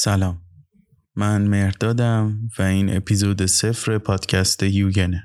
سلام. 0.00 0.40
من 1.16 1.48
مهردادم 1.48 2.38
و 2.58 2.62
این 2.62 2.96
اپیزود 2.96 3.46
صفر 3.46 3.98
پادکست 3.98 4.62
یوگنه. 4.62 5.24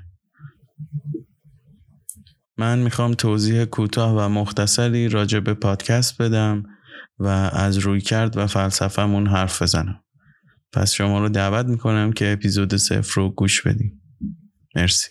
من 2.58 2.78
می‌خوام 2.78 3.14
توضیح 3.14 3.64
کوتاه 3.64 4.16
و 4.18 4.28
مختصری 4.28 5.08
راجع 5.08 5.40
به 5.40 5.54
پادکست 5.54 6.22
بدم 6.22 6.62
و 7.18 7.26
از 7.52 7.78
روی 7.78 8.00
کرد 8.00 8.36
و 8.36 8.46
فلسفهمون 8.46 9.26
حرف 9.26 9.62
بزنم. 9.62 10.00
پس 10.72 10.92
شما 10.92 11.20
رو 11.20 11.28
دعوت 11.28 11.66
می‌کنم 11.66 12.12
که 12.12 12.32
اپیزود 12.32 12.76
صفر 12.76 13.12
رو 13.14 13.30
گوش 13.30 13.62
بدیم. 13.62 14.02
مرسی. 14.76 15.08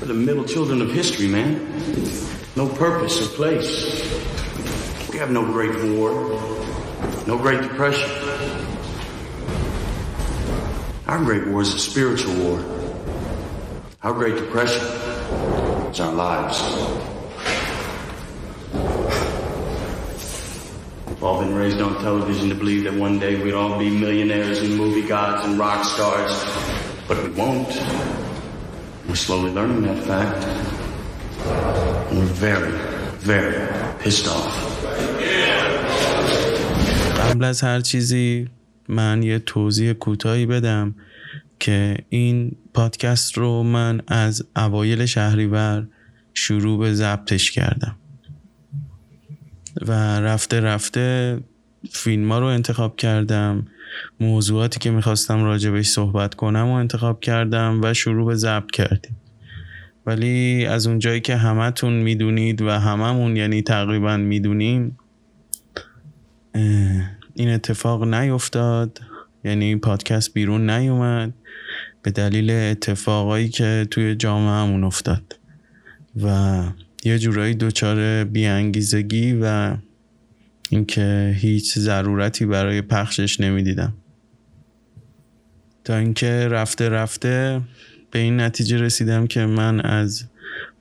The 0.00 0.14
middle 0.26 0.46
children 0.54 0.80
of 0.82 0.90
history, 1.00 1.28
man. 1.36 1.50
No 2.56 2.66
purpose 2.66 3.16
or 3.22 3.28
place. 3.40 3.72
We 5.12 5.18
have 5.18 5.32
no 5.40 5.44
great 5.56 5.74
war, 5.92 6.10
no 7.26 7.38
great 7.38 7.62
depression. 7.62 8.10
Our 11.06 11.22
great 11.24 11.46
war 11.46 11.62
is 11.62 11.74
a 11.74 11.78
spiritual 11.78 12.34
war. 12.34 12.64
Our 14.02 14.12
great 14.12 14.34
depression 14.34 14.82
is 15.90 16.00
our 16.00 16.12
lives. 16.12 16.60
We've 21.06 21.22
all 21.22 21.40
been 21.40 21.54
raised 21.54 21.80
on 21.80 22.02
television 22.02 22.48
to 22.48 22.54
believe 22.56 22.84
that 22.84 22.94
one 22.94 23.20
day 23.20 23.40
we'd 23.40 23.54
all 23.54 23.78
be 23.78 23.90
millionaires 23.90 24.60
and 24.60 24.76
movie 24.76 25.06
gods 25.06 25.46
and 25.46 25.58
rock 25.58 25.84
stars, 25.84 26.32
but 27.06 27.22
we 27.22 27.30
won't. 27.30 27.68
We're 29.08 29.14
slowly 29.14 29.52
learning 29.52 29.82
that 29.82 30.02
fact. 30.04 30.44
And 32.10 32.18
we're 32.18 32.24
very, 32.24 32.72
very 33.18 33.98
pissed 34.00 34.26
off. 34.26 34.71
قبل 37.32 37.44
از 37.44 37.60
هر 37.60 37.80
چیزی 37.80 38.48
من 38.88 39.22
یه 39.22 39.38
توضیح 39.38 39.92
کوتاهی 39.92 40.46
بدم 40.46 40.94
که 41.58 41.96
این 42.08 42.56
پادکست 42.74 43.38
رو 43.38 43.62
من 43.62 44.00
از 44.06 44.44
اوایل 44.56 45.06
شهریور 45.06 45.86
شروع 46.34 46.78
به 46.78 46.94
ضبطش 46.94 47.50
کردم. 47.50 47.96
و 49.86 49.92
رفته 50.20 50.60
رفته 50.60 51.38
فیلم 51.90 52.32
ها 52.32 52.38
رو 52.38 52.46
انتخاب 52.46 52.96
کردم 52.96 53.66
موضوعاتی 54.20 54.80
که 54.80 54.90
می‌خواستم 54.90 55.44
راجبش 55.44 55.86
صحبت 55.86 56.34
کنم 56.34 56.68
و 56.68 56.72
انتخاب 56.72 57.20
کردم 57.20 57.80
و 57.82 57.94
شروع 57.94 58.26
به 58.26 58.34
ضبط 58.34 58.70
کردیم. 58.70 59.16
ولی 60.06 60.66
از 60.66 60.86
اونجایی 60.86 61.20
که 61.20 61.36
همتون 61.36 61.92
می‌دونید 61.92 62.62
و 62.62 62.70
هممون 62.70 63.36
یعنی 63.36 63.62
تقریبا 63.62 64.16
می‌دونیم 64.16 64.98
این 67.34 67.48
اتفاق 67.48 68.14
نیفتاد. 68.14 69.00
یعنی 69.44 69.64
این 69.64 69.78
پادکست 69.78 70.34
بیرون 70.34 70.70
نیومد. 70.70 71.32
به 72.02 72.10
دلیل 72.10 72.50
اتفاقایی 72.50 73.48
که 73.48 73.86
توی 73.90 74.14
جامعهمون 74.14 74.84
افتاد. 74.84 75.38
و 76.22 76.62
یه 77.04 77.18
جورایی 77.18 77.54
دچار 77.54 78.24
بیانگیزگی 78.24 79.38
و 79.42 79.76
اینکه 80.70 81.36
هیچ 81.38 81.78
ضرورتی 81.78 82.46
برای 82.46 82.82
پخشش 82.82 83.40
نمی‌دیدم. 83.40 83.92
تا 85.84 85.96
اینکه 85.96 86.48
رفته 86.50 86.88
رفته 86.88 87.60
به 88.10 88.18
این 88.18 88.40
نتیجه 88.40 88.76
رسیدم 88.76 89.26
که 89.26 89.46
من 89.46 89.80
از 89.80 90.24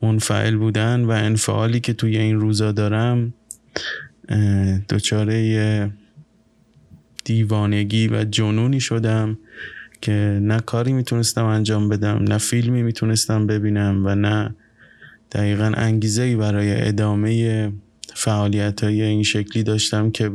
منفعل 0.02 0.55
بودن 0.55 1.02
و 1.05 1.11
انفعالی 1.11 1.79
که 1.79 1.94
توی 1.94 2.17
این 2.17 2.39
روزا 2.39 2.72
دارم 2.72 3.33
دچاره 4.89 5.91
دیوانگی 7.23 8.08
و 8.08 8.23
جنونی 8.23 8.80
شدم 8.80 9.38
که 10.02 10.39
نه 10.41 10.59
کاری 10.59 10.94
می‌تونستم 10.94 11.45
انجام 11.45 11.89
بدم 11.89 12.23
نه 12.23 12.38
فیلمی 12.38 12.83
می‌تونستم 12.83 13.47
ببینم 13.47 14.06
و 14.06 14.16
نه 14.16 14.56
دقیقا 15.31 15.72
انگیزه 15.75 16.22
ای 16.22 16.35
برای 16.35 16.88
ادامه 16.88 17.72
فعالیت 18.13 18.84
های 18.84 19.01
این 19.01 19.23
شکلی 19.23 19.63
داشتم 19.63 20.12
که 20.12 20.31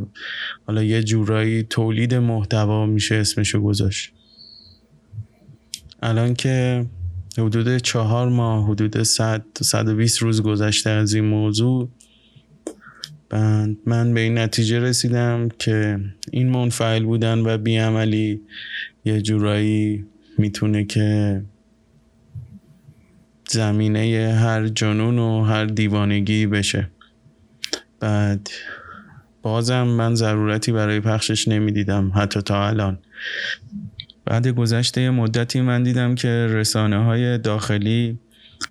حالا 0.66 0.82
یه 0.82 1.02
جورایی 1.02 1.62
تولید 1.62 2.14
محتوا 2.14 2.86
میشه 2.86 3.14
اسمشو 3.14 3.60
گذاشت. 3.60 4.12
الان 6.02 6.34
که 6.34 6.86
حدود 7.38 7.76
چهار 7.76 8.28
ماه 8.28 8.66
حدود 8.70 9.02
100 9.02 9.44
120 9.60 10.18
روز 10.18 10.42
گذشته 10.42 10.90
از 10.90 11.14
این 11.14 11.24
موضوع 11.24 11.88
من 13.86 14.14
به 14.14 14.20
این 14.20 14.38
نتیجه 14.38 14.80
رسیدم 14.80 15.48
که 15.58 16.00
این 16.30 16.48
منفعل 16.48 17.04
بودن 17.04 17.38
و 17.38 17.58
بیعملی 17.58 18.40
یه 19.04 19.22
جورایی 19.22 20.04
می‌تونه 20.38 20.84
که 20.84 21.42
زمینه 23.48 24.34
هر 24.40 24.68
جنون 24.68 25.18
و 25.18 25.42
هر 25.42 25.64
دیوانگی 25.64 26.46
بشه. 26.46 26.90
بعد 28.00 28.50
بازم 29.42 29.82
من 29.82 30.14
ضرورتی 30.14 30.72
برای 30.72 31.00
پخشش 31.00 31.48
نمی‌دیدم 31.48 32.12
حتی 32.14 32.42
تا 32.42 32.66
الان. 32.66 32.98
بعد 34.24 34.48
گذشته 34.48 35.10
مدتی 35.10 35.60
من 35.60 35.82
دیدم 35.82 36.14
که 36.14 36.28
رسانه 36.28 37.04
های 37.04 37.38
داخلی 37.38 38.18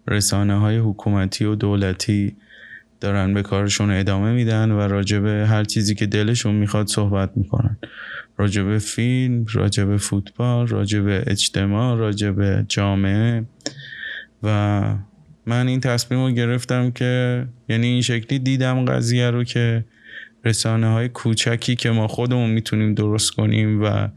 رسانه 0.07 0.59
های 0.59 0.77
حکومتی 0.77 1.45
و 1.45 1.55
دولتی 1.55 2.35
دارن 3.00 3.33
به 3.33 3.41
کارشون 3.41 3.91
ادامه 3.91 4.31
میدن 4.31 4.72
و 4.72 4.79
راجبه 4.79 5.47
هر 5.47 5.63
چیزی 5.63 5.95
که 5.95 6.06
دلشون 6.06 6.56
می‌خواد 6.56 6.88
صحبت 6.88 7.31
می‌کنن. 7.35 7.78
راجبه 8.38 8.79
فیلم 8.79 9.45
راجبه 9.53 9.97
فوتبال 9.97 10.67
راجبه 10.67 11.23
اجتماع 11.28 11.97
راجبه 11.97 12.66
جامعه. 12.67 13.45
و 14.44 14.81
من 15.45 15.67
این 15.67 15.79
تصمیم 15.79 16.25
رو 16.25 16.31
گرفتم 16.31 16.91
که 16.91 17.45
یعنی 17.69 17.88
این 17.88 18.01
شکلی 18.01 18.39
دیدم 18.39 18.85
قضیه 18.85 19.29
رو 19.29 19.44
که 19.44 19.85
رسانه 20.45 20.88
های 20.88 21.09
کوچکی 21.09 21.75
که 21.75 21.89
ما 21.91 22.07
خودمون 22.07 22.50
می‌تونیم 22.50 22.94
درست 22.94 23.31
کنیم 23.31 23.83
و 23.83 24.07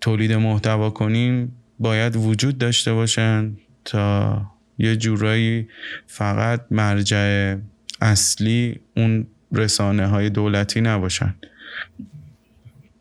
تولید 0.00 0.32
محتوا 0.32 0.90
کنیم 0.90 1.52
باید 1.78 2.16
وجود 2.16 2.58
داشته 2.58 2.92
باشن 2.92 3.52
تا 3.84 4.42
یه 4.78 4.96
جورایی 4.96 5.68
فقط 6.06 6.60
مرجع 6.70 7.56
اصلی 8.00 8.80
اون 8.96 9.26
رسانه 9.52 10.06
های 10.06 10.30
دولتی 10.30 10.80
نباشن. 10.80 11.34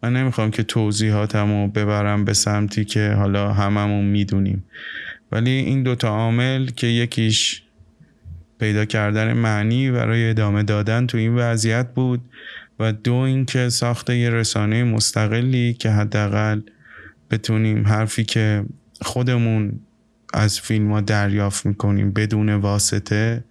من 0.04 0.14
نمی‌خوام 0.14 0.52
که 0.52 0.64
توضیحاتم 0.64 1.52
رو 1.52 1.68
ببرم 1.68 2.26
به 2.26 2.34
سمتی 2.34 2.86
که 2.86 3.10
حالا 3.10 3.54
هممون 3.54 4.06
می‌دونیم. 4.06 4.64
ولی 5.32 5.50
این 5.50 5.84
دوتا 5.84 6.08
عامل 6.08 6.66
که 6.66 6.88
یکیش 6.88 7.62
پیدا 8.60 8.86
کردن 8.86 9.34
معنی 9.34 9.92
برای 9.92 10.30
ادامه 10.30 10.64
دادن 10.64 11.08
تو 11.08 11.18
این 11.18 11.36
وضعیت 11.36 11.94
بود 11.94 12.22
و 12.80 12.94
دو 12.94 13.14
اینکه 13.14 13.70
ساخته 13.70 14.18
یه 14.18 14.30
رسانه 14.30 14.84
مستقلی 14.84 15.74
که 15.74 15.90
حداقل 15.90 16.62
بتونیم 17.32 17.88
حرفی 17.88 18.24
که 18.24 18.66
خودمون 19.02 19.80
از 20.34 20.60
فیلم 20.60 20.92
ها 20.92 21.02
دریافت 21.02 21.66
می‌کنیم 21.66 22.12
بدون 22.12 22.50
واسطه 22.50 23.44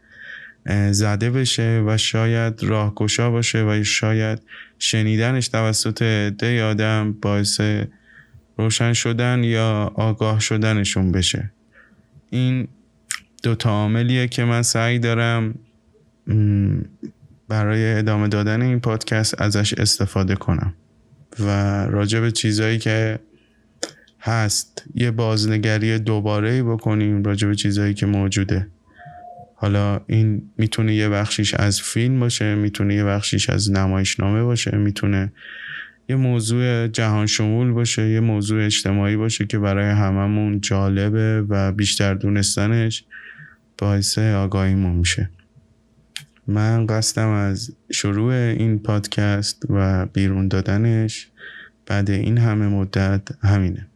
زده 0.90 1.30
بشه 1.30 1.84
و 1.86 1.96
شاید 1.96 2.62
راهگشا 2.62 3.30
باشه 3.30 3.64
و 3.64 3.84
شاید 3.84 4.42
شنیدنش 4.78 5.48
توسط 5.48 6.02
عده 6.02 6.64
آدم 6.64 7.12
باعث 7.12 7.60
روشن 8.58 8.92
شدن 8.92 9.44
یا 9.44 9.92
آگاه 9.94 10.40
شدنشون 10.40 11.12
بشه. 11.12 11.50
این 12.30 12.68
دو 13.42 13.56
عاملیه 13.64 14.28
که 14.28 14.44
من 14.44 14.62
سعی 14.62 14.98
دارم 14.98 15.54
برای 17.48 17.92
ادامه 17.92 18.28
دادن 18.28 18.62
این 18.62 18.80
پادکست 18.80 19.40
ازش 19.40 19.74
استفاده 19.74 20.34
کنم 20.34 20.74
و 21.40 21.50
راجع 21.86 22.20
به 22.20 22.30
چیزهایی 22.30 22.78
که 22.78 23.18
هست. 24.26 24.84
یه 24.94 25.10
بازنگری 25.10 25.98
دوباره 25.98 26.62
بکنیم 26.62 27.22
راجع 27.22 27.48
به 27.48 27.54
چیزهایی 27.54 27.94
که 27.94 28.06
موجوده. 28.06 28.66
حالا 29.54 30.00
این 30.06 30.42
می‌تونه 30.58 30.94
یه 30.94 31.08
بخشیش 31.08 31.54
از 31.54 31.80
فیلم 31.80 32.20
باشه 32.20 32.54
می‌تونه 32.54 32.94
یه 32.94 33.04
بخشیش 33.04 33.50
از 33.50 33.70
نمایشنامه 33.70 34.42
باشه 34.42 34.76
می‌تونه 34.76 35.32
یه 36.08 36.16
موضوع 36.16 36.88
جهان 36.88 37.26
شمول 37.26 37.72
باشه 37.72 38.10
یه 38.10 38.20
موضوع 38.20 38.64
اجتماعی 38.64 39.16
باشه 39.16 39.46
که 39.46 39.58
برای 39.58 39.90
هممون 39.90 40.60
جالبه 40.60 41.44
و 41.48 41.72
بیشتر 41.72 42.14
دونستنش 42.14 43.04
باعث 43.78 44.18
آگاهیمون 44.18 44.96
میشه. 44.96 45.30
من 46.46 46.86
قصدم 46.86 47.28
از 47.28 47.76
شروع 47.92 48.32
این 48.32 48.78
پادکست 48.78 49.62
و 49.70 50.06
بیرون 50.06 50.48
دادنش 50.48 51.28
بعد 51.86 52.10
این 52.10 52.38
همه 52.38 52.66
مدت 52.66 53.22
همینه. 53.42 53.86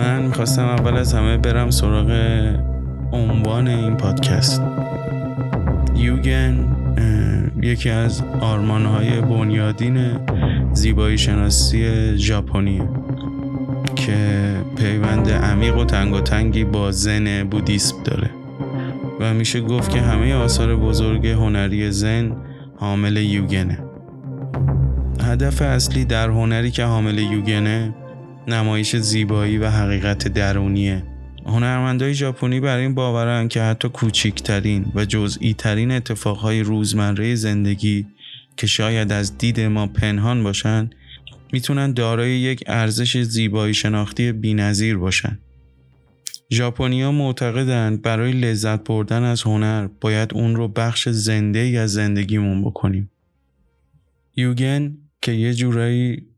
من 0.00 0.22
می‌خواستم 0.22 0.64
اول 0.64 0.96
از 0.96 1.14
همه 1.14 1.36
برم 1.36 1.70
سراغ 1.70 2.10
عنوان 3.12 3.68
این 3.68 3.96
پادکست. 3.96 4.62
یوگن 5.96 6.66
یکی 7.62 7.90
از 7.90 8.22
آرمانهای 8.40 9.20
بنیادین 9.20 9.98
زیبایی 10.72 11.18
شناسی 11.18 12.12
ژاپنیه 12.16 12.88
که 13.96 14.16
پیوند 14.76 15.30
عمیق 15.30 15.76
و 15.76 15.84
تنگ 15.84 16.14
و 16.14 16.20
تنگی 16.20 16.64
با 16.64 16.90
زن 16.90 17.44
بودیسم 17.44 17.96
داره. 18.04 18.30
و 19.20 19.34
میشه 19.34 19.60
گفت 19.60 19.90
که 19.90 20.00
همه 20.00 20.34
آثار 20.34 20.76
بزرگ 20.76 21.26
هنری 21.26 21.90
زن 21.90 22.36
حامل 22.76 23.16
یوگنه. 23.16 23.78
هدف 25.24 25.62
اصلی 25.62 26.04
در 26.04 26.28
هنری 26.28 26.70
که 26.70 26.84
حامل 26.84 27.18
یوگنه 27.18 27.94
نمایش 28.52 28.96
زیبایی 28.96 29.58
و 29.58 29.70
حقیقت 29.70 30.28
درونیه 30.28 31.02
هنرمندای 31.46 32.14
ژاپنی 32.14 32.60
بر 32.60 32.78
این 32.78 32.94
باورن 32.94 33.48
که 33.48 33.62
حتی 33.62 33.88
کوچکترین 33.88 34.92
و 34.94 35.04
جزئی 35.04 35.54
ترین 35.54 35.90
اتفاقهای 35.90 36.60
روزمره 36.60 37.34
زندگی 37.34 38.06
که 38.56 38.66
شاید 38.66 39.12
از 39.12 39.38
دید 39.38 39.60
ما 39.60 39.86
پنهان 39.86 40.42
باشن 40.42 40.90
می‌تونن 41.52 41.92
دارای 41.92 42.30
یک 42.30 42.64
ارزش 42.66 43.16
زیبایی 43.16 43.74
شناختی 43.74 44.32
بینظیر 44.32 44.96
باشن. 44.96 45.38
ژاپنیا 46.52 47.12
معتقدند 47.12 48.02
برای 48.02 48.32
لذت 48.32 48.84
بردن 48.84 49.22
از 49.22 49.42
هنر 49.42 49.88
باید 50.00 50.34
اون 50.34 50.56
رو 50.56 50.68
بخش 50.68 51.08
زنده 51.08 51.58
از 51.58 51.92
زندگیمون 51.92 52.64
بکنیم. 52.64 53.10
یوگن 54.36 54.96
که 55.22 55.32
یه 55.32 55.54
جورایی 55.54 56.29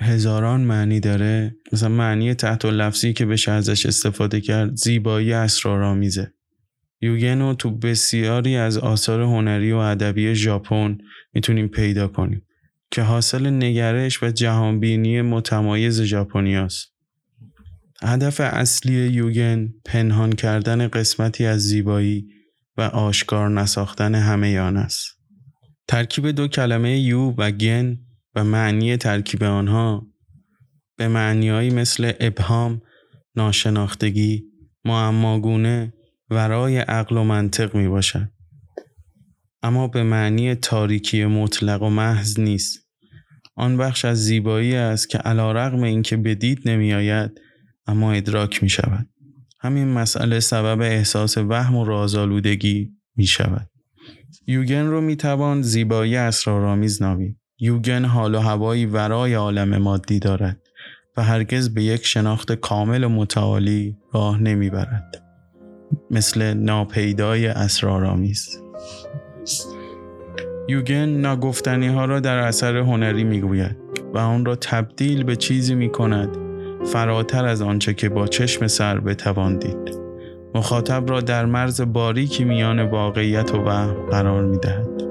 هزاران 0.00 0.60
معنی 0.60 1.00
داره 1.00 1.56
مثلا 1.72 1.88
معنی 1.88 2.34
تحت 2.34 2.64
لفظی 2.64 3.12
که 3.12 3.26
بشه 3.26 3.52
ازش 3.52 3.86
استفاده 3.86 4.40
کرد 4.40 4.74
زیبایی 4.74 5.32
اسرارآمیزه 5.32 6.32
یوگن 7.00 7.38
رو 7.38 7.54
تو 7.54 7.70
بسیاری 7.70 8.56
از 8.56 8.78
آثار 8.78 9.22
هنری 9.22 9.72
و 9.72 9.76
ادبی 9.76 10.34
ژاپن 10.34 10.98
می‌تونیم 11.34 11.68
پیدا 11.68 12.08
کنیم 12.08 12.42
که 12.90 13.02
حاصل 13.02 13.46
نگرش 13.46 14.22
و 14.22 14.30
جهانبینی 14.30 15.22
متمایز 15.22 16.02
ژاپنیاست. 16.02 16.92
هدف 18.02 18.40
اصلی 18.40 19.08
یوگن 19.08 19.68
پنهان 19.84 20.32
کردن 20.32 20.88
قسمتی 20.88 21.46
از 21.46 21.60
زیبایی 21.60 22.26
و 22.76 22.82
آشکار 22.82 23.50
نساختن 23.50 24.14
همه 24.14 24.60
آن 24.60 24.76
است. 24.76 25.06
ترکیب 25.88 26.30
دو 26.30 26.48
کلمه 26.48 27.00
یو 27.00 27.34
و 27.38 27.50
گن 27.50 27.98
و 28.36 28.44
معنی 28.44 28.96
ترکیب 28.96 29.44
آنها 29.44 30.06
به 30.96 31.08
معنیهایی 31.08 31.70
مثل 31.70 32.12
ابهام، 32.20 32.82
ناشناختگی، 33.36 34.44
معماگونه 34.84 35.92
ورای 36.30 36.78
عقل 36.78 37.16
و 37.16 37.24
منطق 37.24 37.74
می 37.74 37.88
باشد. 37.88 38.28
اما 39.62 39.88
به 39.88 40.02
معنی 40.02 40.54
تاریکی 40.54 41.24
مطلق 41.24 41.82
و 41.82 41.88
محض 41.88 42.40
نیست. 42.40 42.78
آن 43.54 43.76
بخش 43.76 44.04
از 44.04 44.24
زیبایی 44.24 44.74
است 44.74 45.08
که 45.08 45.18
علا 45.18 45.52
رقم 45.52 45.82
این 45.82 46.02
که 46.02 46.16
به 46.16 46.34
دید 46.34 46.68
نمی 46.68 46.94
آید 46.94 47.40
اما 47.86 48.12
ادراک 48.12 48.62
می 48.62 48.68
شود. 48.68 49.08
همین 49.60 49.88
مسئله 49.88 50.40
سبب 50.40 50.80
احساس 50.80 51.38
وهم 51.38 51.76
و 51.76 51.84
رازآلودگی 51.84 52.92
می 53.16 53.26
شود. 53.26 53.70
یوگن 54.46 54.86
رو 54.86 55.00
می 55.00 55.16
توان 55.16 55.62
زیبایی 55.62 56.16
اسرارآمیز 56.16 57.02
نامید. 57.02 57.38
یوگن 57.58 58.04
حال 58.04 58.34
و 58.34 58.38
هوایی 58.38 58.86
ورای 58.86 59.34
عالم 59.34 59.76
مادی 59.76 60.18
دارد 60.18 60.58
و 61.16 61.22
هرگز 61.22 61.74
به 61.74 61.82
یک 61.82 62.06
شناخت 62.06 62.52
کامل 62.52 63.04
و 63.04 63.08
متعالی 63.08 63.96
راه 64.12 64.42
نمی‌برد. 64.42 65.22
مثل 66.10 66.54
ناپیدای 66.54 67.46
اسرارآمیز. 67.46 68.62
یوگن 70.68 71.08
ناگفتنی 71.08 71.88
ها 71.88 72.04
را 72.04 72.20
در 72.20 72.38
اثر 72.38 72.76
هنری 72.76 73.24
می‌گوید 73.24 73.76
و 74.14 74.18
آن 74.18 74.44
را 74.44 74.56
تبدیل 74.56 75.24
به 75.24 75.36
چیزی 75.36 75.74
می 75.74 75.90
کند 75.90 76.36
فراتر 76.86 77.44
از 77.44 77.62
آنچه 77.62 77.94
که 77.94 78.08
با 78.08 78.26
چشم 78.26 78.66
سر 78.66 79.00
بتوان 79.00 79.58
دید. 79.58 79.98
مخاطب 80.54 81.10
را 81.10 81.20
در 81.20 81.44
مرز 81.44 81.80
باریکی 81.80 82.44
میان 82.44 82.82
واقعیت 82.82 83.54
و 83.54 83.58
وهم 83.58 83.94
قرار 84.10 84.44
می 84.44 84.58
دهد. 84.58 85.05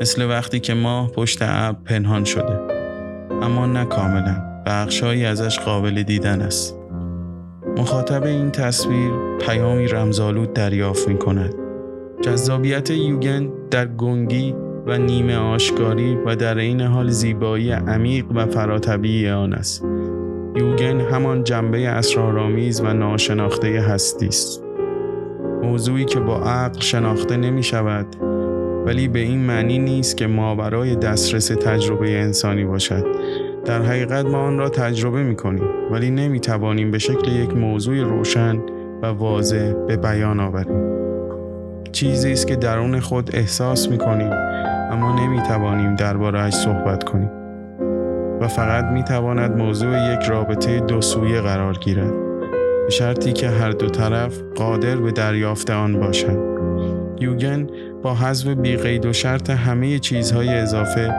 مثل 0.00 0.22
وقتی 0.22 0.60
که 0.60 0.74
ماه 0.74 1.10
پشت 1.10 1.38
ابر 1.42 1.78
پنهان 1.84 2.24
شده. 2.24 2.60
اما 3.42 3.66
نه 3.66 3.84
کاملا. 3.84 4.42
بخشهایی 4.66 5.24
ازش 5.24 5.58
قابل 5.58 6.02
دیدن 6.02 6.40
است. 6.40 6.78
مخاطب 7.76 8.24
این 8.24 8.50
تصویر 8.50 9.10
پیامی 9.40 9.88
رمزالود 9.88 10.52
دریافت 10.52 11.08
می 11.08 11.18
کند 11.18 11.54
جذابیت 12.22 12.90
یوگن 12.90 13.48
در 13.70 13.86
گنگی 13.86 14.54
و 14.86 14.98
نیمه 14.98 15.36
آشکاری 15.36 16.16
و 16.26 16.36
در 16.36 16.58
این 16.58 16.80
حال 16.80 17.10
زیبایی 17.10 17.70
عمیق 17.70 18.24
و 18.34 18.46
فراتبی 18.46 19.28
آن 19.28 19.52
است. 19.52 19.84
یوگن 20.56 21.00
همان 21.00 21.44
جنبه 21.44 21.88
اسرارآمیز 21.88 22.80
و 22.80 22.92
ناشناخته 22.92 23.68
هستی 23.68 24.26
است. 24.26 24.62
موضوعی 25.62 26.04
که 26.04 26.20
با 26.20 26.38
عقل 26.40 26.80
شناخته 26.80 27.36
نمی 27.36 27.62
شود 27.62 28.06
ولی 28.86 29.08
به 29.08 29.18
این 29.18 29.38
معنی 29.38 29.78
نیست 29.78 30.16
که 30.16 30.26
ما 30.26 30.54
برای 30.54 30.96
دسترس 30.96 31.46
تجربه 31.46 32.20
انسانی 32.20 32.64
باشد. 32.64 33.06
در 33.64 33.82
حقیقت 33.82 34.26
ما 34.26 34.38
آن 34.38 34.58
را 34.58 34.68
تجربه 34.68 35.22
می 35.22 35.36
کنیم 35.36 35.64
ولی 35.90 36.10
نمی 36.10 36.40
توانیم 36.40 36.90
به 36.90 36.98
شکل 36.98 37.32
یک 37.32 37.56
موضوع 37.56 38.02
روشن 38.02 38.58
و 39.02 39.06
واضح 39.06 39.72
به 39.72 39.96
بیان 39.96 40.40
آوریم. 40.40 40.96
چیزی 41.92 42.32
است 42.32 42.46
که 42.46 42.56
درون 42.56 43.00
خود 43.00 43.36
احساس 43.36 43.88
می 43.88 43.98
کنیم 43.98 44.30
اما 44.90 45.26
نمی 45.26 45.42
توانیم 45.42 45.94
دربارهش 45.94 46.54
صحبت 46.54 47.04
کنیم. 47.04 47.30
و 48.40 48.48
فقط 48.48 48.84
می 48.84 49.04
تواند 49.04 49.56
موضوع 49.56 50.12
یک 50.12 50.22
رابطه 50.28 50.80
دو 50.80 51.00
سویه 51.00 51.40
قرار 51.40 51.74
گیرد 51.74 52.12
به 52.84 52.90
شرطی 52.90 53.32
که 53.32 53.48
هر 53.48 53.70
دو 53.70 53.88
طرف 53.88 54.40
قادر 54.54 54.96
به 54.96 55.12
دریافت 55.12 55.70
آن 55.70 56.00
باشند. 56.00 56.38
یوگن 57.20 57.66
با 58.02 58.14
حذف 58.14 58.46
بیقید 58.46 59.06
و 59.06 59.12
شرط 59.12 59.50
همه 59.50 59.98
چیزهای 59.98 60.48
اضافه 60.48 61.14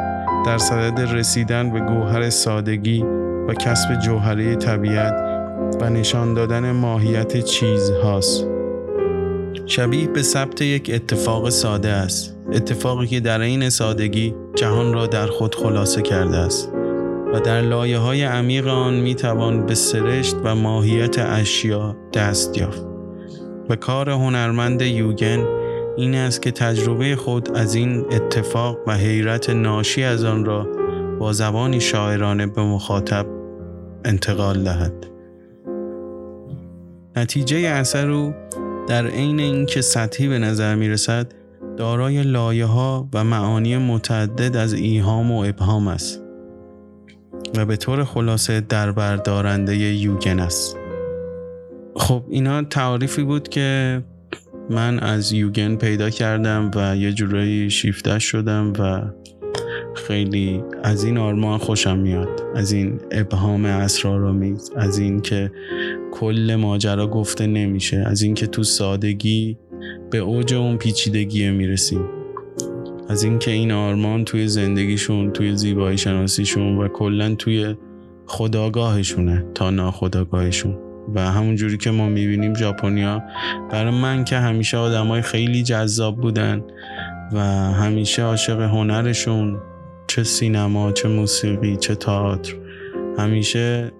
در 0.45 0.57
صدد 0.57 0.99
رسیدن 0.99 1.71
به 1.71 1.79
گوهر 1.79 2.29
سادگی 2.29 3.03
و 3.47 3.53
کسب 3.53 3.99
جوهره 3.99 4.55
طبیعت 4.55 5.13
و 5.81 5.89
نشان 5.89 6.33
دادن 6.33 6.71
ماهیت 6.71 7.37
چیزهاست. 7.37 8.47
شبیه 9.65 10.07
به 10.07 10.21
ثبت 10.21 10.61
یک 10.61 10.91
اتفاق 10.93 11.49
ساده 11.49 11.89
است. 11.89 12.37
اتفاقی 12.53 13.07
که 13.07 13.19
در 13.19 13.41
این 13.41 13.69
سادگی 13.69 14.35
جهان 14.55 14.93
را 14.93 15.07
در 15.07 15.27
خود 15.27 15.55
خلاصه 15.55 16.01
کرده 16.01 16.37
است 16.37 16.71
و 17.33 17.39
در 17.39 17.61
لایه 17.61 17.97
های 17.97 18.23
عمیق 18.23 18.67
آن 18.67 18.93
می 18.93 19.15
توان 19.15 19.65
به 19.65 19.75
سرشت 19.75 20.35
و 20.43 20.55
ماهیت 20.55 21.19
اشیا 21.19 21.95
دست 22.13 22.57
یافت 22.57 22.85
و 23.69 23.75
کار 23.75 24.09
هنرمند 24.09 24.81
یوگن 24.81 25.56
این 25.97 26.15
است 26.15 26.41
که 26.41 26.51
تجربه 26.51 27.15
خود 27.15 27.57
از 27.57 27.75
این 27.75 28.05
اتفاق 28.11 28.77
و 28.87 28.97
حیرت 28.97 29.49
ناشی 29.49 30.03
از 30.03 30.23
آن 30.23 30.45
را 30.45 30.67
با 31.19 31.33
زبانی 31.33 31.79
شاعرانه 31.79 32.47
به 32.47 32.61
مخاطب 32.61 33.25
انتقال 34.05 34.63
دهد. 34.63 35.07
نتیجه 37.15 37.57
اثر 37.57 38.09
او 38.09 38.33
در 38.87 39.07
عین 39.07 39.39
اینکه 39.39 39.81
سطحی 39.81 40.27
به 40.27 40.39
نظر 40.39 40.75
می 40.75 40.89
رسد 40.89 41.31
دارای 41.77 42.23
لایه 42.23 42.65
ها 42.65 43.09
و 43.13 43.23
معانی 43.23 43.77
متعدد 43.77 44.55
از 44.55 44.73
ایهام 44.73 45.31
و 45.31 45.43
ابهام 45.43 45.87
است 45.87 46.21
و 47.57 47.65
به 47.65 47.77
طور 47.77 48.03
خلاصه 48.03 48.61
در 48.61 48.91
بردارنده 48.91 49.77
یوگن 49.77 50.39
است. 50.39 50.77
خب 51.95 52.23
اینا 52.29 52.63
تعریفی 52.63 53.23
بود 53.23 53.49
که 53.49 54.01
من 54.69 54.99
از 54.99 55.31
یوگن 55.31 55.75
پیدا 55.75 56.09
کردم 56.09 56.71
و 56.75 56.97
یه 56.97 57.11
جورایی 57.11 57.69
شیفته 57.69 58.19
شدم 58.19 58.73
و 58.79 59.01
خیلی 59.95 60.63
از 60.83 61.03
این 61.03 61.17
آرمان 61.17 61.57
خوشم 61.57 61.97
میاد 61.97 62.43
از 62.55 62.71
این 62.71 62.99
ابهام 63.11 63.65
اسرارآمیز 63.65 64.71
از 64.75 64.97
این 64.97 65.21
که 65.21 65.51
کل 66.11 66.57
ماجرا 66.59 67.07
گفته 67.07 67.47
نمیشه 67.47 68.03
از 68.05 68.21
این 68.21 68.33
که 68.33 68.47
تو 68.47 68.63
سادگی 68.63 69.57
به 70.11 70.17
اوج 70.17 70.53
اون 70.53 70.77
پیچیدگی 70.77 71.49
می‌رسیم. 71.49 72.05
از 73.09 73.23
اینکه 73.23 73.51
این 73.51 73.71
آرمان 73.71 74.25
توی 74.25 74.47
زندگیشون 74.47 75.31
توی 75.31 75.55
زیبایی 75.55 75.97
شناسیشون 75.97 76.77
و 76.77 76.87
کلا 76.87 77.35
توی 77.35 77.75
خداگاهشونه 78.25 79.45
تا 79.55 79.69
ناخداگاهشون. 79.69 80.86
و 81.15 81.21
همون 81.21 81.55
جوری 81.55 81.77
که 81.77 81.91
ما 81.91 82.07
می‌بینیم 82.07 82.55
ژاپنیا 82.55 83.23
برای 83.71 83.91
من 83.91 84.23
که 84.23 84.37
همیشه 84.37 84.77
آدمای 84.77 85.21
خیلی 85.21 85.63
جذاب 85.63 86.15
بودن 86.15 86.63
و 87.33 87.39
همیشه 87.73 88.23
عاشق 88.23 88.61
هنرشون 88.61 89.59
چه 90.07 90.23
سینما 90.23 90.91
چه 90.91 91.07
موسیقی 91.07 91.75
چه 91.75 91.95
تئاتر 91.95 92.53
همیشه 93.17 93.91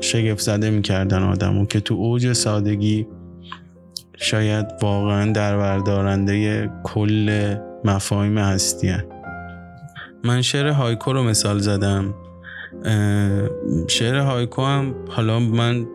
شگفت 0.00 0.40
زده 0.40 0.70
می‌کردن 0.70 1.22
آدمو 1.22 1.66
که 1.66 1.80
تو 1.80 1.94
اوج 1.94 2.32
سادگی 2.32 3.06
شاید 4.16 4.66
واقعا 4.82 5.32
در 5.32 5.56
بردارنده 5.56 6.70
کل 6.84 7.56
مفاهیم 7.84 8.38
هستی 8.38 8.94
من 10.24 10.42
شعر 10.42 10.68
هایکو 10.68 11.12
رو 11.12 11.22
مثال 11.22 11.58
زدم. 11.58 12.14
شعر 13.88 14.18
هایکو 14.18 14.62
هم 14.62 14.94
حالا 15.08 15.40
من 15.40 15.86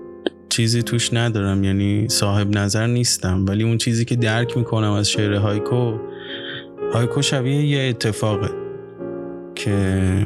چیزی 0.52 0.84
توش 0.84 1.14
ندارم 1.14 1.64
یعنی 1.64 2.10
صاحب 2.10 2.58
نظر 2.58 2.88
نیستم. 2.88 3.46
ولی 3.46 3.64
اون 3.64 3.78
چیزی 3.78 4.06
که 4.06 4.16
درک 4.16 4.58
می‌کنم 4.58 4.92
از 4.92 5.10
شعر 5.10 5.34
هایکو 5.34 5.98
هایکو 6.94 7.22
شبیه 7.22 7.66
یه 7.66 7.90
اتفاقه 7.90 8.50
که 9.56 10.26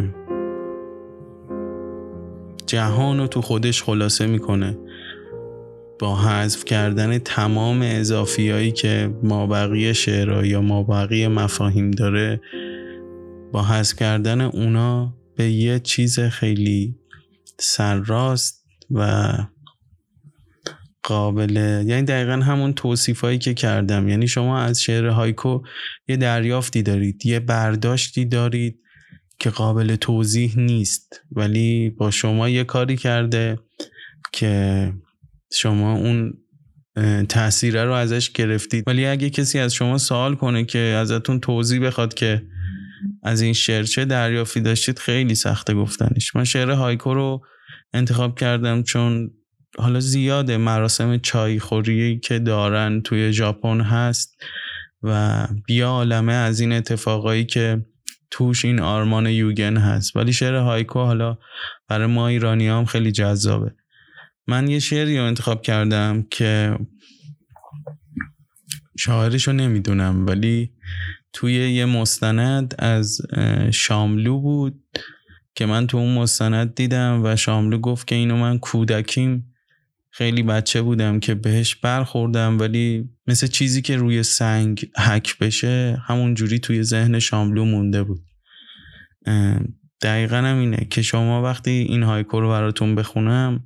جهان 2.65 3.19
رو 3.19 3.27
تو 3.27 3.41
خودش 3.41 3.83
خلاصه 3.83 4.27
می‌کنه 4.27 4.77
با 5.99 6.15
حذف 6.15 6.65
کردن 6.65 7.17
تمام 7.17 7.81
اضافیایی 7.83 8.71
که 8.71 9.13
ما 9.23 9.47
بقیه 9.47 9.93
شعرها 9.93 10.45
یا 10.45 10.61
ما 10.61 10.83
بقیه 10.83 11.27
مفاهیم 11.27 11.91
داره 11.91 12.41
با 13.51 13.63
حذف 13.63 13.95
کردن 13.95 14.41
اونا 14.41 15.13
به 15.35 15.51
یه 15.51 15.79
چیز 15.79 16.19
خیلی 16.19 16.95
سرراست 17.59 18.65
و 18.91 19.33
قابل 21.05 21.55
یعنی 21.87 22.03
دقیقا 22.03 22.33
همون 22.33 22.73
توصیف 22.73 23.21
هایی 23.21 23.37
که 23.37 23.53
کردم. 23.53 24.07
یعنی 24.07 24.27
شما 24.27 24.59
از 24.59 24.81
شعر 24.81 25.07
هایکو 25.07 25.61
یه 26.07 26.17
دریافتی 26.17 26.83
دارید 26.83 27.25
یه 27.25 27.39
برداشتی 27.39 28.25
دارید 28.25 28.79
که 29.39 29.49
قابل 29.49 29.95
توضیح 29.95 30.59
نیست. 30.59 31.21
ولی 31.31 31.89
با 31.89 32.11
شما 32.11 32.49
یه 32.49 32.63
کاری 32.63 32.97
کرده 32.97 33.59
که 34.31 34.93
شما 35.53 35.93
اون 35.95 36.33
تاثیره 37.29 37.85
رو 37.85 37.91
ازش 37.91 38.29
گرفتید. 38.29 38.83
ولی 38.87 39.05
اگه 39.05 39.29
کسی 39.29 39.59
از 39.59 39.73
شما 39.73 39.97
سوال 39.97 40.35
کنه 40.35 40.65
که 40.65 40.79
ازتون 40.79 41.39
توضیح 41.39 41.87
بخواد 41.87 42.13
که 42.13 42.41
از 43.23 43.41
این 43.41 43.53
شعر 43.53 43.83
چه 43.83 44.05
دریافتی 44.05 44.61
داشتید 44.61 44.99
خیلی 44.99 45.35
سخته 45.35 45.73
گفتنش. 45.73 46.35
من 46.35 46.43
شعر 46.43 46.71
هایکو 46.71 47.13
رو 47.13 47.41
انتخاب 47.93 48.39
کردم 48.39 48.83
چون 48.83 49.31
حالا 49.77 49.99
زیاده. 49.99 50.57
مراسم 50.57 51.17
چای 51.17 51.59
خوری 51.59 52.19
که 52.19 52.39
دارن 52.39 53.01
توی 53.01 53.33
ژاپن 53.33 53.81
هست 53.81 54.35
و 55.03 55.47
بیا 55.67 55.89
عالمه 55.89 56.33
از 56.33 56.59
این 56.59 56.73
اتفاقایی 56.73 57.45
که 57.45 57.85
توش 58.31 58.65
این 58.65 58.79
آرمان 58.79 59.25
یوگن 59.25 59.77
هست. 59.77 60.15
ولی 60.15 60.33
شعر 60.33 60.55
هایکو 60.55 60.99
حالا 60.99 61.37
برای 61.87 62.07
ما 62.07 62.27
ایرانی 62.27 62.67
هم 62.67 62.85
خیلی 62.85 63.11
جذابه. 63.11 63.75
من 64.47 64.67
یه 64.67 64.79
شعری 64.79 65.17
رو 65.17 65.23
انتخاب 65.23 65.61
کردم 65.61 66.25
که 66.31 66.77
شاعرش 68.99 69.47
رو 69.47 69.53
نمی‌دونم 69.53 70.25
ولی 70.25 70.71
توی 71.33 71.53
یه 71.53 71.85
مستند 71.85 72.75
از 72.79 73.21
شاملو 73.71 74.39
بود 74.39 74.83
که 75.55 75.65
من 75.65 75.87
تو 75.87 75.97
اون 75.97 76.13
مستند 76.13 76.75
دیدم 76.75 77.21
و 77.23 77.35
شاملو 77.35 77.77
گفت 77.77 78.07
که 78.07 78.15
اینو 78.15 78.37
من 78.37 78.59
کودکیم 78.59 79.54
خیلی 80.17 80.43
بچه 80.43 80.81
بودم 80.81 81.19
که 81.19 81.35
بهش 81.35 81.75
برخوردم 81.75 82.59
ولی 82.59 83.09
مثل 83.27 83.47
چیزی 83.47 83.81
که 83.81 83.97
روی 83.97 84.23
سنگ 84.23 84.89
حک 84.97 85.37
بشه 85.37 86.03
همون 86.05 86.33
جوری 86.33 86.59
توی 86.59 86.83
ذهن 86.83 87.19
شاملو 87.19 87.65
مونده 87.65 88.03
بود. 88.03 88.21
دقیقا 90.01 90.37
هم 90.37 90.59
اینه 90.59 90.87
که 90.89 91.01
شما 91.01 91.41
وقتی 91.41 91.71
این 91.71 92.03
هایکو 92.03 92.39
رو 92.39 92.49
براتون 92.49 92.95
بخونم 92.95 93.63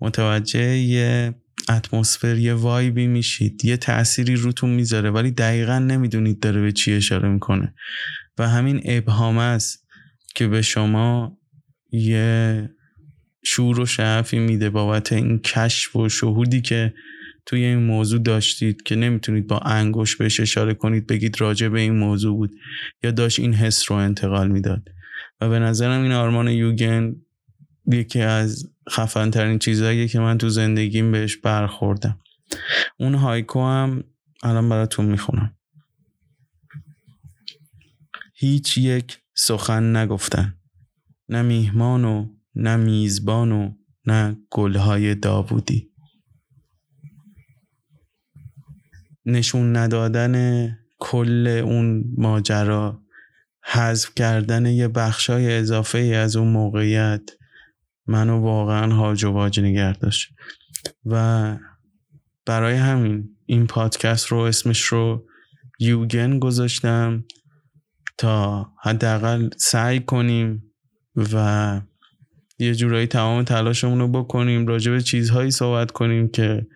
متوجه 0.00 0.76
یه 0.76 1.34
اتمسفر 1.68 2.36
یه 2.36 2.54
وایبی 2.54 3.06
میشید 3.06 3.64
یه 3.64 3.76
تأثیری 3.76 4.36
روتون 4.36 4.70
می‌ذاره 4.70 5.10
ولی 5.10 5.30
دقیقا 5.30 5.78
نمی‌دونید 5.78 6.40
داره 6.40 6.60
به 6.60 6.72
چی 6.72 6.92
اشاره 6.92 7.28
می‌کنه. 7.28 7.74
و 8.38 8.48
همین 8.48 8.80
ابهام 8.84 9.38
است 9.38 9.86
که 10.34 10.48
به 10.48 10.62
شما 10.62 11.38
یه 11.92 12.70
شور 13.50 13.80
و 13.80 13.86
شعفی 13.86 14.38
میده 14.38 14.70
بابت 14.70 15.12
این 15.12 15.38
کشف 15.38 15.96
و 15.96 16.08
شهودی 16.08 16.60
که 16.60 16.94
توی 17.46 17.64
این 17.64 17.78
موضوع 17.78 18.22
داشتید 18.22 18.82
که 18.82 18.96
نمی‌تونید 18.96 19.46
با 19.46 19.58
انگوش 19.58 20.16
بهش 20.16 20.40
اشاره 20.40 20.74
کنید 20.74 21.06
بگید 21.06 21.40
راجع 21.40 21.68
به 21.68 21.80
این 21.80 21.96
موضوع 21.96 22.36
بود 22.36 22.50
یا 23.02 23.10
داشت 23.10 23.38
این 23.38 23.54
حس 23.54 23.90
رو 23.90 23.96
انتقال 23.96 24.50
می‌داد. 24.50 24.88
و 25.40 25.48
به 25.48 25.58
نظرم 25.58 26.02
این 26.02 26.12
آرمان 26.12 26.48
یوگن 26.48 27.16
یکی 27.86 28.20
از 28.20 28.70
خفن 28.90 29.30
ترین 29.30 29.58
چیزهایی 29.58 30.08
که 30.08 30.20
من 30.20 30.38
تو 30.38 30.48
زندگیم 30.48 31.12
بهش 31.12 31.36
برخوردم. 31.36 32.18
اون 32.98 33.14
هایکو 33.14 33.60
هم 33.60 34.04
الان 34.42 34.68
براتون 34.68 35.06
می‌خونم. 35.06 35.56
هیچ 38.34 38.78
یک 38.78 39.18
سخن 39.34 39.96
نگفتن. 39.96 40.54
نه 41.28 41.42
میهمان 41.42 42.04
و 42.04 42.37
نه 42.54 42.76
میزبان 42.76 43.52
و 43.52 43.72
نه 44.06 44.36
گلهای 44.50 45.14
داوودی. 45.14 45.92
نشون 49.26 49.76
ندادن 49.76 50.68
کل 50.98 51.46
اون 51.46 52.04
ماجرا 52.16 53.02
حذف 53.64 54.14
کردن 54.14 54.66
یه 54.66 54.88
بخشای 54.88 55.52
اضافه 55.52 55.98
ای 55.98 56.14
از 56.14 56.36
اون 56.36 56.48
موقعیت 56.48 57.30
منو 58.06 58.40
واقعا 58.40 58.94
هاج 58.94 59.24
و 59.24 59.30
واج 59.32 59.60
نگه 59.60 59.96
و 61.04 61.56
برای 62.46 62.74
همین 62.74 63.36
این 63.46 63.66
پادکست 63.66 64.26
رو 64.26 64.38
اسمش 64.38 64.82
رو 64.82 65.26
یوگن 65.78 66.38
گذاشتم 66.38 67.24
تا 68.18 68.66
حداقل 68.82 69.50
سعی 69.56 70.00
کنیم 70.00 70.72
و 71.16 71.80
یه 72.58 72.74
جورایی 72.74 73.06
تمام 73.06 73.42
تلاشمون 73.42 73.98
رو 73.98 74.08
بکنیم 74.08 74.66
راجع 74.66 74.92
به 74.92 75.00
چیزهایی 75.00 75.50
صحبت 75.50 75.90
کنیم 75.90 76.28
که 76.28 76.66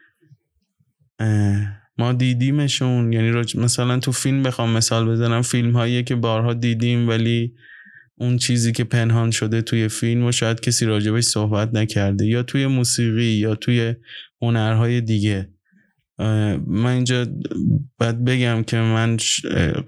ما 1.99 2.13
دیدیمشون. 2.13 3.13
یعنی 3.13 3.31
مثلا 3.55 3.99
تو 3.99 4.13
فیلم 4.13 4.43
بخوام 4.43 4.71
مثال 4.71 5.09
بزنم 5.09 5.43
فیلم 5.43 5.73
هایی 5.73 6.03
که 6.03 6.15
بارها 6.15 6.55
دیدیم 6.55 7.09
ولی 7.09 7.55
اون 8.15 8.37
چیزی 8.37 8.73
که 8.73 8.85
پنهان 8.85 9.31
شده 9.31 9.63
توی 9.63 9.89
فیلم 9.89 10.25
و 10.25 10.33
شاید 10.33 10.61
کسی 10.61 10.87
راجبش 10.87 11.25
صحبت 11.25 11.75
نکرده. 11.75 12.27
یا 12.27 12.43
توی 12.43 12.67
موسیقی 12.67 13.25
یا 13.25 13.55
توی 13.55 13.95
هنرهای 14.43 15.01
دیگه. 15.01 15.49
من 16.67 16.87
اینجا 16.87 17.27
باید 17.99 18.25
بگم 18.25 18.63
که 18.63 18.77
من 18.77 19.17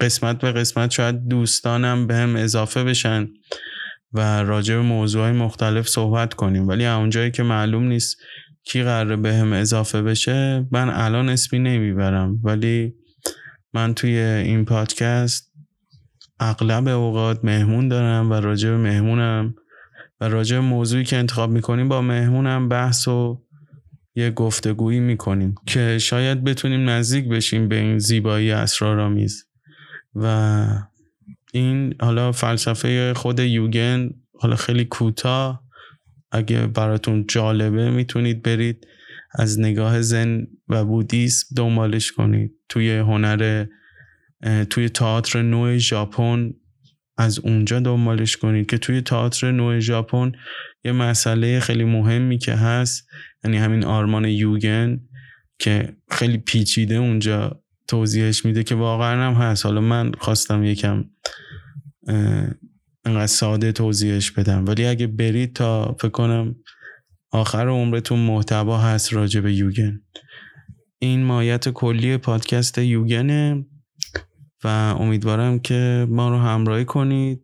قسمت 0.01 0.41
به 0.41 0.53
قسمت 0.53 0.91
شاید 0.91 1.29
دوستانم 1.29 2.07
به 2.07 2.15
هم 2.15 2.37
اضافه 2.37 2.85
بشن. 2.85 3.29
و 4.15 4.43
راجع 4.43 4.75
به 4.75 4.83
موضوعهای 4.83 5.33
مختلف 5.33 5.89
صحبت 5.89 6.35
کنیم. 6.35 6.69
ولی 6.69 6.87
اونجایی 6.87 7.31
که 7.31 7.43
معلوم 7.43 7.85
نیست 7.85 8.17
کی 8.65 8.83
قراره 8.83 9.17
به 9.17 9.35
هم 9.35 9.53
اضافه 9.53 10.03
بشه 10.03 10.67
من 10.71 10.91
الان 10.91 11.29
اسمی 11.29 11.59
نمی‌برم. 11.59 12.41
ولی 12.45 12.95
من 13.75 13.95
توی 13.95 14.19
این 14.19 14.65
پادکست 14.65 15.53
اغلب 16.41 16.89
اوقات 16.89 17.45
مهمون 17.45 17.89
دارم 17.89 18.31
و 18.31 18.35
راجع 18.35 18.71
به 18.71 18.77
مهمونم 18.77 19.55
و 20.21 20.29
راجع 20.29 20.57
به 20.57 20.63
موضوعی 20.63 21.05
که 21.05 21.17
انتخاب 21.17 21.51
می‌کنیم 21.51 21.89
با 21.89 22.03
مهمونم 22.03 22.69
بحث 22.69 23.09
و 23.09 23.43
یه 24.15 24.31
گفتگویی 24.31 25.01
می‌کنیم 25.01 25.55
که 25.67 25.99
شاید 25.99 26.45
بتونیم 26.45 26.91
نزدیک 26.91 27.29
بشیم 27.29 27.69
به 27.69 27.77
این 27.77 27.99
زیبایی 27.99 28.51
اسرارآمیز. 28.51 29.45
و 30.15 30.67
این 31.55 31.95
حالا 32.01 32.33
فلسفه 32.33 33.15
خود 33.15 33.39
یوگن 33.39 34.11
حالا 34.41 34.57
خیلی 34.57 34.85
کوتاه. 34.85 35.65
اگه 36.33 36.67
براتون 36.67 37.27
جالبه 37.27 37.91
می‌تونید 37.91 38.43
برید 38.43 38.87
از 39.35 39.61
نگاه 39.61 40.03
زن 40.03 40.47
و 40.69 40.85
بودیسم 40.85 41.47
دنبالش 41.57 42.13
کنید. 42.13 42.53
توی 42.69 42.99
هنر 42.99 43.67
توی 44.71 44.89
تئاتر 44.89 45.43
نو 45.43 45.79
ژاپن 45.79 46.51
از 47.17 47.39
اونجا 47.39 47.81
دنبالش 47.81 48.37
کنید 48.37 48.67
که 48.67 48.79
توی 48.79 49.01
تئاتر 49.01 49.51
نو 49.51 49.81
ژاپن 49.81 50.33
یه 50.85 50.93
مسئله 50.93 51.61
خیلی 51.61 51.85
مهمی 51.85 52.39
که 52.39 52.53
هست. 52.53 53.07
یعنی 53.45 53.57
همین 53.57 53.85
آرمان 53.85 54.25
یوگن 54.25 55.01
که 55.59 55.97
خیلی 56.11 56.39
پیچیده 56.39 56.95
اونجا 56.95 57.63
توضیحش 57.89 58.45
میده 58.45 58.63
که 58.63 58.75
واقعا 58.75 59.27
هم 59.27 59.43
هست. 59.43 59.67
حالا 59.67 59.81
من 59.81 60.13
خواستم 60.13 60.65
یکم 60.65 61.05
انقدر 63.05 63.27
ساده 63.27 63.73
توضیحش 63.73 64.31
بدم. 64.31 64.65
ولی 64.67 64.87
اگه 64.87 65.07
برید 65.07 65.53
تا 65.53 65.97
فکر 66.01 66.09
کنم 66.09 66.57
آخر 67.31 67.69
عمرتون 67.69 68.19
محتوا 68.19 68.79
هست 68.79 69.13
راجع 69.13 69.41
به 69.41 69.55
یوگن. 69.55 70.01
این 70.99 71.25
مایت 71.25 71.69
کلی 71.69 72.17
پادکست 72.17 72.79
یوگنه 72.79 73.67
و 74.65 74.69
امیدوارم 74.99 75.59
که 75.59 76.07
ما 76.11 76.29
رو 76.29 76.39
همراهی 76.39 76.85
کنید 76.85 77.41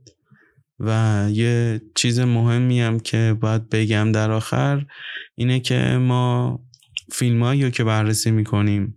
و 0.79 1.27
یه 1.31 1.83
چیز 1.97 2.21
مهمی 2.21 2.81
هم 2.81 3.01
که 3.01 3.37
باید 3.41 3.69
بگم 3.69 4.13
در 4.13 4.31
آخر 4.31 4.87
اینه 5.35 5.61
که 5.61 5.79
ما 6.01 6.61
فیلم 7.13 7.71
که 7.71 7.85
بررسی 7.85 8.31
می‌کنیم 8.31 8.97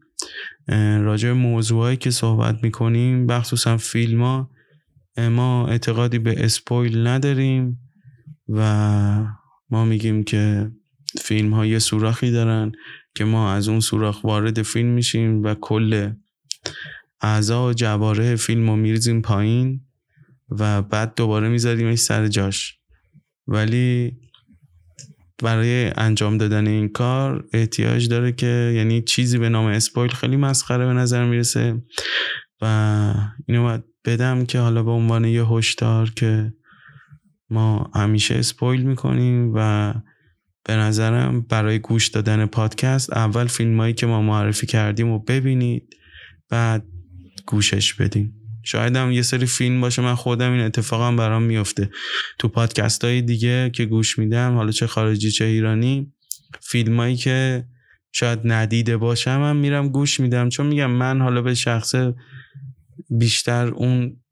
راجع 1.00 1.32
موضوعایی 1.32 1.98
که 1.98 2.12
صحبت 2.12 2.64
می‌کنیم 2.64 3.28
بخصوصا 3.28 3.78
فیلم 3.78 4.22
ها 4.22 4.50
ما 5.18 5.68
اعتقادی 5.68 6.20
به 6.20 6.46
اسپویل 6.46 7.08
نداریم 7.08 7.80
و 8.50 9.26
ما 9.70 9.86
میگیم 9.86 10.24
که 10.24 10.72
فیلم 11.22 11.54
ها 11.54 11.66
یه 11.66 11.80
سوراخی 11.80 12.32
دارن 12.32 12.72
که 13.16 13.26
ما 13.26 13.54
از 13.54 13.70
اون 13.70 13.80
سوراخ 13.80 14.24
وارد 14.24 14.62
فیلم 14.62 14.90
میشیم 14.90 15.44
و 15.44 15.56
کل 15.56 16.12
اعضا 17.22 17.68
و 17.68 17.74
جواره 17.74 18.36
فیلم 18.36 18.70
رو 18.70 18.76
میریزیم 18.76 19.22
پایین 19.22 19.82
و 20.50 20.82
بعد 20.82 21.16
دوباره 21.16 21.50
میذاریمش 21.50 22.00
سر 22.00 22.28
جاش. 22.28 22.80
ولی 23.48 24.18
برای 25.44 25.92
انجام 25.96 26.38
دادن 26.38 26.68
این 26.68 26.90
کار 26.90 27.46
احتیاج 27.54 28.08
داره 28.08 28.32
که 28.32 28.74
یعنی 28.76 29.02
چیزی 29.02 29.38
به 29.38 29.50
نام 29.50 29.66
اسپویل 29.66 30.12
خیلی 30.12 30.38
مسخره 30.38 30.86
به 30.86 30.94
نظر 30.94 31.26
می‌رسه 31.26 31.84
و 32.62 33.14
اینو 33.48 33.64
باید 33.64 33.84
بدم 34.06 34.46
که 34.46 34.60
حالا 34.60 34.84
به 34.84 34.92
عنوان 34.92 35.26
یه 35.26 35.46
هشدار 35.46 36.10
که 36.10 36.54
ما 37.50 37.92
همیشه 37.96 38.36
اسپویل 38.36 38.84
می‌کنیم 38.84 39.52
و 39.56 39.94
به 40.66 40.76
نظرم 40.76 41.42
برای 41.42 41.80
گوش 41.80 42.08
دادن 42.08 42.46
پادکست 42.46 43.14
اول 43.14 43.48
فیلم 43.48 43.80
هایی 43.80 43.94
که 43.94 44.06
ما 44.06 44.22
معرفی 44.22 44.68
کردیم 44.68 45.10
و 45.10 45.20
ببینید 45.20 45.96
بعد 46.50 46.86
گوشش 47.46 47.94
بدین 47.94 48.34
شاید 48.66 48.96
هم 48.96 49.12
یه 49.12 49.22
سری 49.22 49.46
فیلم 49.46 49.82
باشه 49.82 50.02
من 50.02 50.16
خودم 50.16 50.52
این 50.52 50.62
اتفاقم 50.62 51.16
برام 51.16 51.44
میفته 51.44 51.90
تو 52.40 52.48
پادکست 52.48 53.06
های 53.06 53.22
دیگه 53.22 53.70
که 53.70 53.86
گوش 53.86 54.20
میدم 54.20 54.56
حالا 54.56 54.72
چه 54.72 54.88
خارجی 54.88 55.32
چه 55.32 55.46
ایرانی 55.46 56.14
فیلم 56.62 57.00
هایی 57.00 57.16
که 57.16 57.66
شاید 58.12 58.40
ندیده 58.44 58.98
باشم 58.98 59.42
هم 59.44 59.56
میرم 59.56 59.90
گوش 59.90 60.20
میدم. 60.20 60.50
چون 60.50 60.66
میگم 60.66 60.92
من 60.92 61.22
حالا 61.22 61.42
به 61.42 61.54
شخص 61.54 61.96
بیشتر 63.10 63.68
اون 63.68 64.24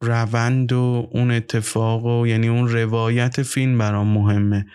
روند 0.00 0.72
و 0.72 1.08
اون 1.12 1.30
اتفاق 1.30 2.04
و 2.04 2.26
یعنی 2.26 2.48
اون 2.48 2.68
روایت 2.68 3.42
فیلم 3.42 3.78
برام 3.78 4.08
مهمه. 4.08 4.66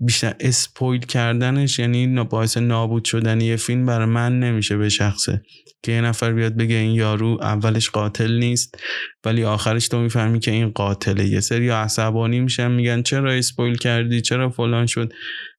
بیشتر 0.00 0.34
اسپویل 0.40 1.00
کردنش 1.00 1.78
یعنی 1.78 2.24
باعث 2.24 2.56
نابود 2.56 3.04
شدن 3.04 3.40
یه 3.40 3.56
فیلم 3.56 3.86
برای 3.86 4.06
من 4.06 4.40
نمیشه 4.40 4.76
به 4.76 4.88
شخصه. 4.88 5.42
که 5.82 5.92
یه 5.92 6.00
نفر 6.00 6.32
بیاد 6.32 6.56
بگه 6.56 6.74
این 6.74 6.94
یارو 6.94 7.38
اولش 7.40 7.90
قاتل 7.90 8.38
نیست 8.38 8.78
ولی 9.24 9.44
آخرش 9.44 9.88
تو 9.88 10.00
می‌فهمی 10.00 10.40
که 10.40 10.50
این 10.50 10.70
قاتله. 10.70 11.26
یه 11.26 11.40
سری 11.40 11.68
عصبانی 11.68 12.40
میشن 12.40 12.70
میگن 12.70 13.02
چرا 13.02 13.32
اسپویل 13.32 13.76
کردی؟ 13.76 14.20
چرا 14.20 14.50
فلان 14.50 14.86
شد؟ 14.86 15.12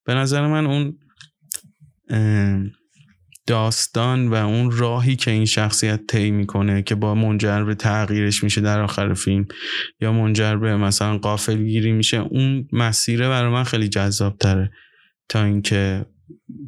به 0.06 0.14
نظر 0.14 0.48
من 0.48 0.66
اون 0.66 0.98
داستان 3.48 4.28
و 4.28 4.34
اون 4.34 4.72
راهی 4.72 5.16
که 5.16 5.32
این 5.32 5.46
شخصیت 5.46 6.08
طی 6.08 6.32
می‌کنه 6.32 6.82
که 6.82 6.96
با 6.96 7.16
منجر 7.16 7.64
به 7.64 7.76
تغییرش 7.76 8.44
میشه 8.44 8.62
در 8.62 8.82
آخر 8.82 9.14
فیلم 9.14 9.46
یا 10.02 10.14
منجر 10.14 10.56
به 10.56 10.78
مثلا 10.78 11.18
قافل 11.18 11.64
گیری 11.64 11.92
میشه 11.92 12.18
اون 12.18 12.68
مسیره 12.72 13.30
برای 13.30 13.52
من 13.52 13.64
خیلی 13.64 13.88
جذاب 13.88 14.38
تره 14.38 14.72
تا 15.30 15.44
اینکه 15.44 16.06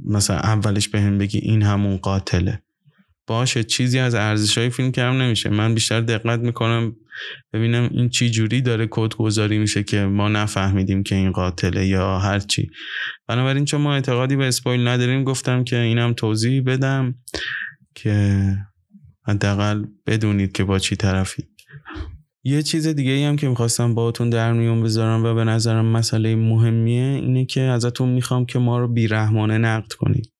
مثلا 0.06 0.38
اولش 0.38 0.88
به 0.90 1.02
هم 1.02 1.18
بگی 1.18 1.38
این 1.38 1.64
همون 1.64 1.98
قاتله. 1.98 2.65
باشه 3.28 3.64
چیزی 3.64 4.00
از 4.00 4.16
ارزش 4.16 4.58
های 4.58 4.70
فیلم 4.70 4.92
کم 4.92 5.22
نمیشه. 5.22 5.50
من 5.50 5.74
بیشتر 5.74 6.02
دقت 6.02 6.40
می‌کنم 6.40 6.96
ببینم 7.54 7.90
این 7.92 8.10
چی 8.10 8.30
جوری 8.30 8.62
داره 8.62 8.88
کد 8.92 9.16
گذاری 9.16 9.58
میشه 9.58 9.84
که 9.84 10.06
ما 10.06 10.30
نفهمیدیم 10.30 11.04
که 11.04 11.16
این 11.16 11.32
قاتله 11.32 11.88
یا 11.88 12.20
هر 12.20 12.40
چی. 12.40 12.70
بنابراین 13.28 13.66
چون 13.66 13.82
ما 13.82 13.94
اعتقادی 13.94 14.36
به 14.36 14.48
اسپویل 14.48 14.88
نداریم 14.88 15.24
گفتم 15.24 15.64
که 15.64 15.78
اینم 15.78 16.14
توضیح 16.14 16.62
بدم 16.62 17.16
که 17.96 18.58
حداقل 19.28 19.86
بدونید 20.08 20.52
که 20.52 20.64
با 20.64 20.80
چی 20.80 20.96
طرفی. 20.96 21.44
یه 22.44 22.62
چیز 22.62 22.88
دیگه 22.88 23.12
ای 23.12 23.24
هم 23.24 23.36
که 23.36 23.48
می‌خواستم 23.48 23.96
باهاتون 23.96 24.30
در 24.30 24.54
میون 24.54 24.84
بذارم 24.84 25.26
و 25.26 25.34
به 25.34 25.44
نظرم 25.44 25.86
مسئله 25.86 26.36
مهمیه 26.36 27.04
اینه 27.04 27.46
که 27.46 27.62
ازتون 27.62 28.10
می‌خوام 28.10 28.46
که 28.46 28.60
ما 28.60 28.80
رو 28.80 28.88
بیرحمانه 28.88 29.58
نقد 29.58 29.94
کنید. 29.94 30.32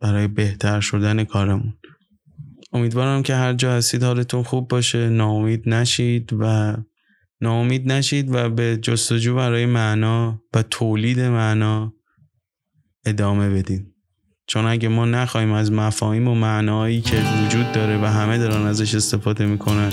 برای 0.00 0.28
بهتر 0.28 0.80
شدن 0.80 1.24
کارمون. 1.24 1.74
امیدوارم 2.72 3.22
که 3.22 3.34
هر 3.34 3.52
جا 3.52 3.72
هستید 3.72 4.02
حالتون 4.02 4.42
خوب 4.42 4.68
باشه 4.68 5.08
ناامید 5.08 5.68
نشید 5.68 6.32
و 6.38 6.76
ناامید 7.40 7.92
نشید 7.92 8.34
و 8.34 8.50
به 8.50 8.76
جستجو 8.76 9.34
برای 9.34 9.66
معنا 9.66 10.42
و 10.54 10.62
تولید 10.62 11.20
معنا 11.20 11.92
ادامه 13.06 13.50
بدید 13.50 13.96
چون 14.46 14.64
اگه 14.64 14.88
ما 14.88 15.04
نخواهیم 15.04 15.52
از 15.52 15.72
مفاهیم 15.72 16.28
و 16.28 16.34
معنایی 16.34 17.00
که 17.00 17.16
وجود 17.16 17.72
داره 17.72 17.98
و 18.02 18.04
همه 18.04 18.38
دارن 18.38 18.66
ازش 18.66 18.94
استفاده 18.94 19.46
می‌کنن 19.46 19.90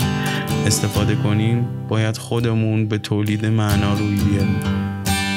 استفاده 0.66 1.14
کنیم 1.14 1.86
باید 1.88 2.16
خودمون 2.16 2.88
به 2.88 2.98
تولید 2.98 3.46
معنا 3.46 3.94
روی 3.98 4.16
بیاریم. 4.16 4.60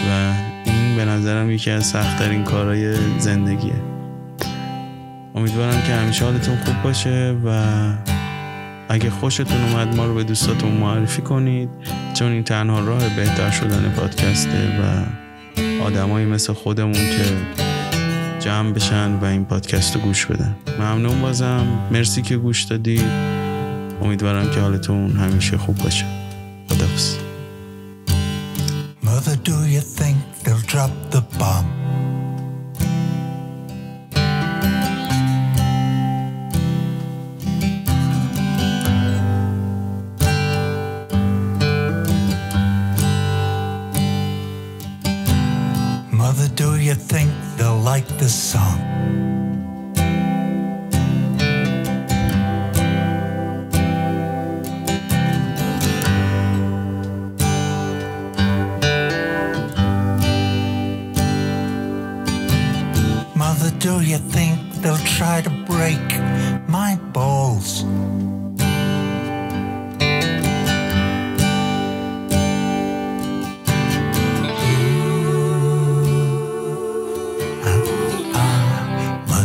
و 0.09 0.33
این 0.65 0.95
به 0.95 1.05
نظرم 1.05 1.51
یکی 1.51 1.71
از 1.71 1.85
سختترین 1.85 2.43
کارهای 2.43 2.95
زندگیه. 3.19 3.96
امیدوارم 5.37 5.81
که 5.81 5.93
همیشه 5.93 6.25
حالتون 6.25 6.57
خوب 6.57 6.81
باشه 6.83 7.35
و 7.45 7.63
اگه 8.89 9.09
خوشتون 9.09 9.63
اومد 9.63 9.95
ما 9.95 10.05
رو 10.05 10.13
به 10.13 10.23
دوستاتون 10.23 10.71
معرفی 10.71 11.21
کنید 11.21 11.69
چون 12.13 12.31
این 12.31 12.43
تنها 12.43 12.79
راه 12.79 13.15
بهتر 13.15 13.51
شدن 13.51 13.93
پادکسته 13.97 14.81
و 14.81 15.03
آدمایی 15.83 16.25
مثل 16.25 16.53
خودمون 16.53 16.93
که 16.93 17.25
جمع 18.39 18.71
بشن 18.71 19.13
و 19.13 19.25
این 19.25 19.45
پادکست 19.45 19.95
رو 19.95 20.01
گوش 20.01 20.25
بدن. 20.25 20.55
ممنون 20.79 21.21
بازم. 21.21 21.67
مرسی 21.91 22.21
که 22.21 22.37
گوش 22.37 22.63
دادید. 22.63 23.05
امیدوارم 24.01 24.51
که 24.51 24.59
حالتون 24.59 25.11
همیشه 25.11 25.57
خوب 25.57 25.77
باشه. 25.77 26.05
خدافز 26.69 27.26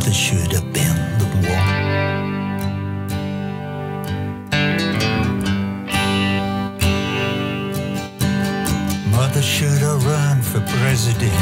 Mother 0.02 0.14
should 0.14 0.52
have 0.52 0.72
been 0.72 0.96
the 1.20 1.26
one. 1.48 1.78
Mother 9.12 9.42
should 9.42 9.78
have 9.78 10.04
run 10.04 10.42
for 10.42 10.60
president. 10.80 11.32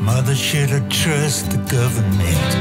Mother 0.00 0.34
should 0.34 0.70
have 0.70 0.88
trusted 0.88 1.50
the 1.52 1.58
government. 1.70 2.55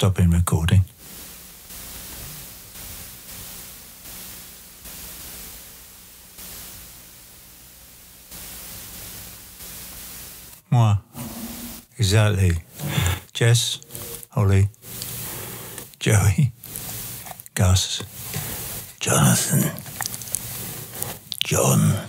Stopping 0.00 0.30
recording. 0.30 0.82
Moi. 10.70 10.96
Exactly. 11.98 12.52
Jess, 13.34 13.80
Holly, 14.30 14.70
Joey, 15.98 16.52
Gus, 17.54 18.02
Jonathan, 19.00 19.70
John, 21.44 22.06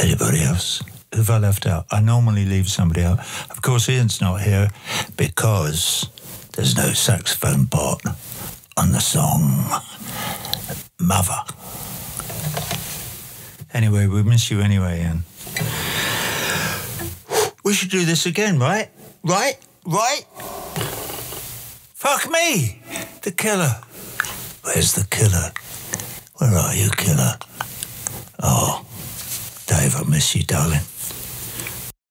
anybody 0.00 0.40
else? 0.40 0.80
Who 1.16 1.22
have 1.22 1.30
I 1.30 1.38
left 1.38 1.64
out? 1.64 1.86
I 1.90 2.02
normally 2.02 2.44
leave 2.44 2.68
somebody 2.68 3.02
out. 3.02 3.20
Of 3.48 3.62
course, 3.62 3.88
Ian's 3.88 4.20
not 4.20 4.42
here 4.42 4.68
because 5.16 6.10
there's 6.52 6.76
no 6.76 6.92
saxophone 6.92 7.68
part 7.68 8.02
on 8.76 8.92
the 8.92 9.00
song 9.00 9.64
Mother. 11.00 11.40
Anyway, 13.72 14.06
we 14.08 14.24
miss 14.24 14.50
you 14.50 14.60
anyway, 14.60 15.00
Ian. 15.00 15.24
We 17.64 17.72
should 17.72 17.88
do 17.88 18.04
this 18.04 18.26
again, 18.26 18.58
right? 18.58 18.90
Right? 19.24 19.56
Right? 19.86 20.26
Fuck 21.94 22.30
me! 22.30 22.82
The 23.22 23.32
killer. 23.32 23.80
Where's 24.64 24.92
the 24.92 25.06
killer? 25.08 25.50
Where 26.36 26.58
are 26.60 26.74
you, 26.74 26.90
killer? 26.90 27.38
Oh, 28.38 28.84
Dave, 29.66 29.96
I 29.96 30.02
miss 30.06 30.36
you, 30.36 30.42
darling. 30.42 30.82